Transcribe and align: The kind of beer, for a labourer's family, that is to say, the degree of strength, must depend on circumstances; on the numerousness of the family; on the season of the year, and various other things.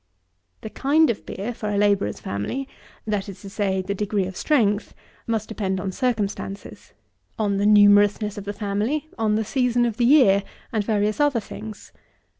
The 0.61 0.71
kind 0.71 1.11
of 1.11 1.27
beer, 1.27 1.53
for 1.53 1.69
a 1.69 1.77
labourer's 1.77 2.19
family, 2.19 2.67
that 3.05 3.29
is 3.29 3.39
to 3.43 3.51
say, 3.51 3.83
the 3.83 3.93
degree 3.93 4.25
of 4.25 4.35
strength, 4.35 4.95
must 5.27 5.47
depend 5.47 5.79
on 5.79 5.91
circumstances; 5.91 6.93
on 7.37 7.57
the 7.57 7.67
numerousness 7.67 8.35
of 8.35 8.45
the 8.45 8.51
family; 8.51 9.09
on 9.19 9.35
the 9.35 9.45
season 9.45 9.85
of 9.85 9.97
the 9.97 10.05
year, 10.05 10.41
and 10.73 10.83
various 10.83 11.19
other 11.19 11.39
things. 11.39 11.91